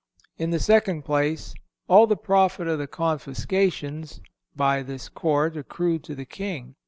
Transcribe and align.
"In 0.35 0.49
the 0.49 0.57
second 0.59 1.03
place, 1.03 1.53
all 1.87 2.07
the 2.07 2.17
profit 2.17 2.67
of 2.67 2.79
the 2.79 2.87
confiscations 2.87 4.19
by 4.55 4.81
this 4.81 5.07
court 5.07 5.55
accrued 5.55 6.03
to 6.05 6.15
the 6.15 6.25
King. 6.25 6.73